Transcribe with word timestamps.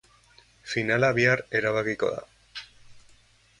Finala 0.71 1.11
bihar 1.19 1.45
erabakiko 1.61 2.11
da. 2.17 2.25